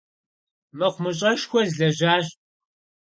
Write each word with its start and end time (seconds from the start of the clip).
Mıxhumış'eşşxue 0.77 1.61
slejaş. 1.71 2.25